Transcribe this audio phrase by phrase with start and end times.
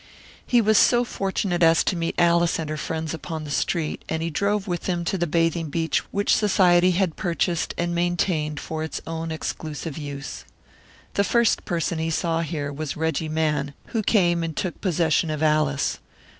[0.47, 4.23] He was so fortunate as to meet Alice and her friends upon the street, and
[4.23, 8.83] he drove with them to the bathing beach which Society had purchased and maintained for
[8.83, 10.43] its own exclusive use.
[11.13, 15.43] The first person he saw here was Reggie Mann, who came and took possession of
[15.43, 15.99] Alice.